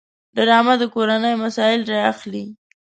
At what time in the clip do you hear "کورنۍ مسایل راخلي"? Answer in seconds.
0.93-2.43